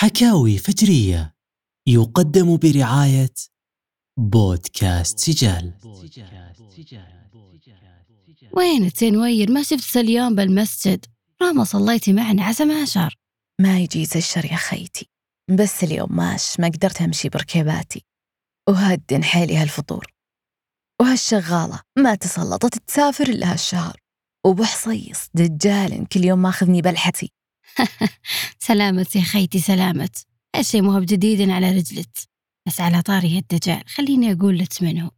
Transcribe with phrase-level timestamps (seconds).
[0.00, 1.34] حكاوي فجرية
[1.88, 3.34] يقدم برعاية
[4.18, 5.74] بودكاست سجال.
[8.56, 11.06] وين نوير ما شفت اليوم بالمسجد.
[11.42, 13.16] رغم صليتي معنا عسى ما شر
[13.60, 15.10] ما يجيز الشر يا خيتي.
[15.50, 18.04] بس اليوم ماش ما قدرت أمشي بركيباتي
[18.68, 20.06] وهدن حيلي هالفطور.
[21.00, 24.00] وهالشغالة ما تسلطت تسافر إلا هالشهر.
[24.46, 27.32] وبحصيص دجال كل يوم ماخذني بلحتي.
[28.68, 30.26] سلامت يا خيتي سلامت.
[30.56, 32.08] هالشي مو بجديد على رجلك
[32.66, 35.10] بس على طاري الدجال خليني أقول لك من هو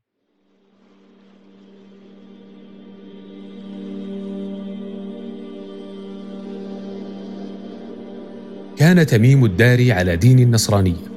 [8.76, 11.10] كان تميم الداري على دين النصرانية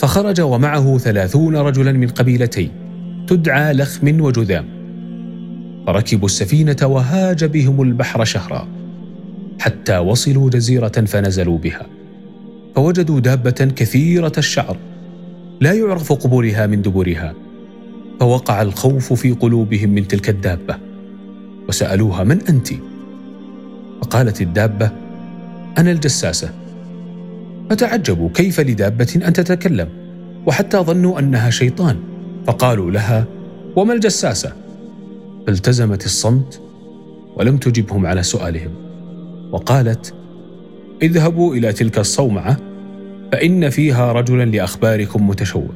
[0.00, 2.70] فخرج ومعه ثلاثون رجلا من قبيلتين.
[3.28, 4.68] تدعى لخم وجذام.
[5.86, 8.83] فركبوا السفينة وهاج بهم البحر شهرا.
[9.64, 11.86] حتى وصلوا جزيرة فنزلوا بها.
[12.76, 14.76] فوجدوا دابة كثيرة الشعر
[15.60, 17.34] لا يعرف قبورها من دبرها.
[18.20, 20.78] فوقع الخوف في قلوبهم من تلك الدابة.
[21.68, 22.68] وسألوها من أنت؟
[24.02, 24.90] فقالت الدابة
[25.78, 26.50] أنا الجساسة.
[27.70, 29.88] فتعجبوا كيف لدابة أن تتكلم؟
[30.46, 31.96] وحتى ظنوا أنها شيطان.
[32.46, 33.24] فقالوا لها
[33.76, 34.52] وما الجساسة؟
[35.46, 36.60] فالتزمت الصمت
[37.36, 38.83] ولم تجبهم على سؤالهم.
[39.54, 40.14] وقالت
[41.02, 42.56] اذهبوا إلى تلك الصومعة
[43.32, 45.74] فإن فيها رجلا لأخباركم متشوق.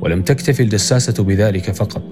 [0.00, 2.02] ولم تكتف الجساسة بذلك فقط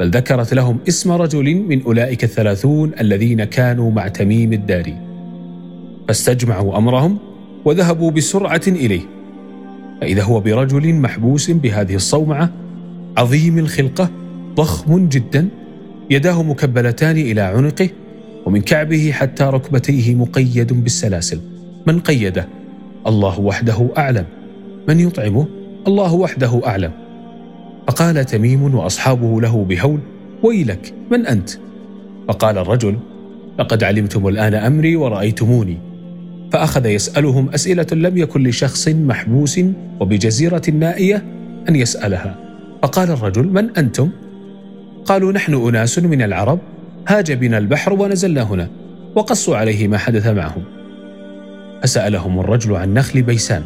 [0.00, 4.96] بل ذكرت لهم اسم رجل من أولئك الثلاثون الذين كانوا مع تميم الداري.
[6.08, 7.18] فاستجمعوا أمرهم
[7.64, 9.02] وذهبوا بسرعة إليه.
[10.00, 12.50] فإذا هو برجل محبوس بهذه الصومعة
[13.16, 14.10] عظيم الخلقة
[14.54, 15.48] ضخم جدا
[16.10, 17.90] يداه مكبلتان إلى عنقه
[18.46, 21.40] ومن كعبه حتى ركبتيه مقيد بالسلاسل.
[21.86, 22.48] من قيده؟
[23.06, 24.24] الله وحده أعلم.
[24.88, 25.46] من يطعمه؟
[25.86, 26.90] الله وحده أعلم.
[27.86, 30.00] فقال تميم وأصحابه له بهول
[30.42, 31.50] ويلك من أنت؟
[32.28, 32.96] فقال الرجل
[33.58, 35.78] لقد علمتم الآن أمري ورأيتموني.
[36.52, 39.60] فأخذ يسألهم أسئلة لم يكن لشخص محبوس
[40.00, 41.24] وبجزيرة نائية
[41.68, 42.38] أن يسألها.
[42.82, 44.10] فقال الرجل من أنتم؟
[45.04, 46.58] قالوا نحن أناس من العرب.
[47.08, 48.68] هاج بنا البحر ونزلنا هنا
[49.14, 50.62] وقصوا عليه ما حدث معهم.
[51.82, 53.62] فسألهم الرجل عن نخل بيسان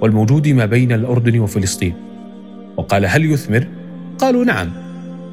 [0.00, 1.94] والموجود ما بين الأردن وفلسطين.
[2.76, 3.66] وقال هل يثمر؟
[4.18, 4.70] قالوا نعم.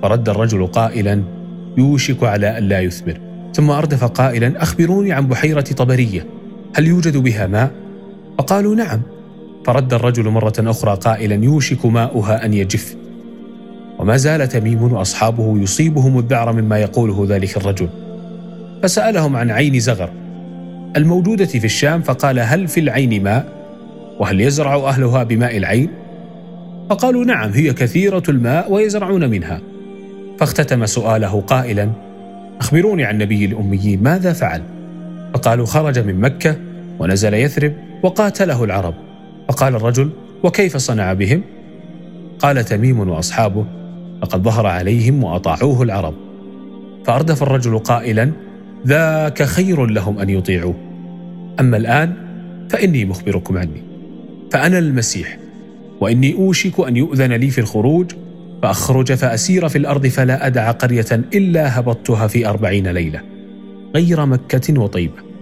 [0.01, 1.23] فرد الرجل قائلا
[1.77, 3.19] يوشك على أن لا يثمر.
[3.53, 6.27] ثم أردف قائلا أخبروني عن بحيرة طبرية
[6.75, 7.71] هل يوجد بها ماء؟
[8.37, 9.01] فقالوا نعم.
[9.65, 12.95] فرد الرجل مرة أخرى قائلا يوشك ماؤها أن يجف.
[14.03, 17.89] وما زال تميم وأصحابه يصيبهم الذعر مما يقوله ذلك الرجل
[18.83, 20.09] فسألهم عن عين زغر
[20.97, 23.47] الموجودة في الشام فقال هل في العين ماء؟
[24.19, 25.89] وهل يزرع أهلها بماء العين؟
[26.89, 29.61] فقالوا نعم هي كثيرة الماء ويزرعون منها
[30.39, 31.89] فاختتم سؤاله قائلا
[32.59, 34.61] أخبروني عن نبي الأميين ماذا فعل؟
[35.33, 36.55] فقالوا خرج من مكة
[36.99, 38.93] ونزل يثرب وقاتله العرب
[39.49, 40.09] فقال الرجل
[40.43, 41.41] وكيف صنع بهم؟
[42.39, 43.82] قال تميم وأصحابه
[44.23, 46.13] لقد ظهر عليهم وأطاعوه العرب.
[47.05, 48.31] فأردف الرجل قائلا
[48.87, 50.75] ذاك خير لهم أن يطيعوه.
[51.59, 52.13] أما الآن
[52.69, 53.83] فإني مخبركم عني.
[54.51, 55.37] فأنا المسيح
[56.01, 58.11] وإني أوشك أن يؤذن لي في الخروج
[58.63, 63.21] فأخرج فأسير في الأرض فلا أدع قرية إلا هبطتها في أربعين ليلة
[63.95, 65.33] غير مكة وطيبة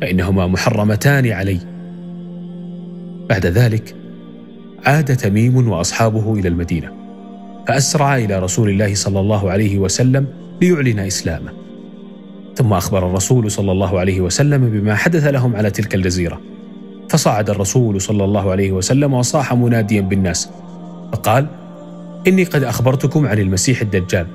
[0.00, 1.58] فإنهما محرمتان علي.
[3.28, 3.94] بعد ذلك
[4.84, 6.97] عاد تميم وأصحابه إلى المدينة.
[7.68, 10.26] فأسرع إلى رسول الله صلى الله عليه وسلم
[10.62, 11.52] ليعلن إسلامه.
[12.56, 16.40] ثم أخبر الرسول صلى الله عليه وسلم بما حدث لهم على تلك الجزيرة.
[17.08, 20.50] فصعد الرسول صلى الله عليه وسلم وصاح مناديا بالناس.
[21.12, 21.46] فقال
[22.26, 24.26] إني قد أخبرتكم عن المسيح الدجال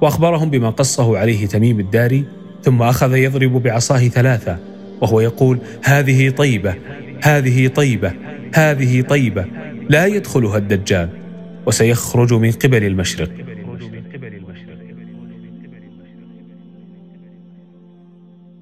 [0.00, 2.24] وأخبرهم بما قصه عليه تميم الداري
[2.62, 4.58] ثم أخذ يضرب بعصاه ثلاثة
[5.00, 6.74] وهو يقول هذه طيبة
[7.22, 8.12] هذه طيبة
[8.54, 9.44] هذه طيبة
[9.88, 11.23] لا يدخلها الدجال.
[11.66, 13.30] وسيخرج من قبل المشرق.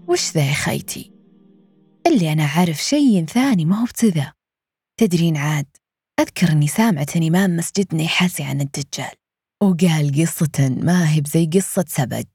[0.08, 1.12] وش ذا يا خيتي؟
[2.06, 4.32] اللي أنا عارف شيء ثاني ما هو بتذا
[5.00, 5.66] تدرين عاد
[6.20, 9.14] أذكر أني سامعة إمام مسجدنا يحاسي عن الدجال
[9.62, 12.28] وقال قصة ما هي بزي قصة سبد.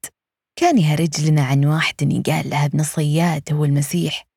[0.59, 4.27] كان يهرج لنا عن واحد قال له ابن صياد هو المسيح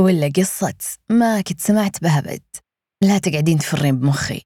[0.00, 0.74] ولا قصة
[1.10, 2.42] ما كنت سمعت بها بد
[3.02, 4.42] لا تقعدين تفرين بمخي.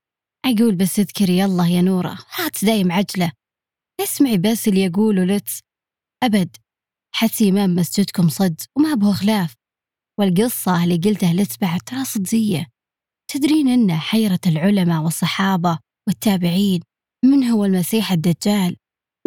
[0.49, 3.33] أقول بس اذكري يلا يا نورة هات دايم عجلة.
[4.00, 5.61] اسمعي بس اللي يقوله لتس
[6.23, 6.56] أبد
[7.15, 9.55] حسي إمام مسجدكم صد وما أبغى خلاف.
[10.21, 12.67] والقصة اللي قلتها لتبع ترى صدقية
[13.31, 15.79] تدرين أن حيرة العلماء والصحابة
[16.09, 16.81] والتابعين
[17.25, 18.77] من هو المسيح الدجال؟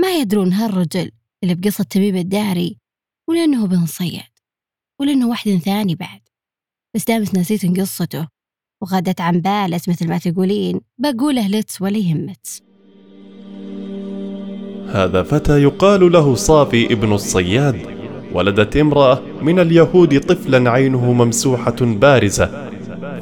[0.02, 1.12] ما يدرون هالرجل
[1.44, 2.78] اللي بقصة تميم الداري
[3.30, 4.32] ولأنه بن صياد
[5.02, 6.22] ولأنه واحد ثاني بعد.
[6.96, 8.28] بس دامت نسيت قصته.
[8.82, 10.82] وغدت عن بالت مثل ما تقولين.
[10.98, 12.62] بقوله لت ولا يهمت.
[14.92, 17.76] هذا فتى يقال له صافي ابن الصياد.
[18.34, 22.70] ولدت امرأة من اليهود طفلا عينه ممسوحة بارزة.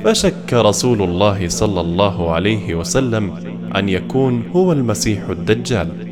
[0.04, 3.32] فشك رسول الله صلى الله عليه وسلم
[3.76, 6.09] أن يكون هو المسيح الدجال.